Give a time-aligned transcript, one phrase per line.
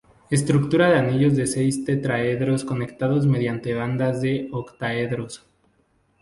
[0.31, 5.45] Estructura en anillos de seis tetraedros conectados mediante bandas de octaedros.